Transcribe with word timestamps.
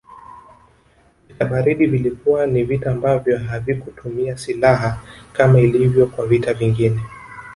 Vita 1.27 1.45
baridi 1.45 1.85
vilikuwa 1.85 2.47
ni 2.47 2.63
vita 2.63 2.91
ambavyo 2.91 3.37
havikutumia 3.37 4.37
siilaha 4.37 5.01
kama 5.33 5.59
ilivyo 5.59 6.07
kwa 6.07 6.27
vita 6.27 6.53
vingine 6.53 7.01